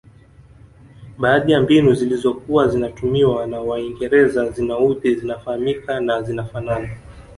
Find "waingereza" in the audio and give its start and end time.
3.61-4.49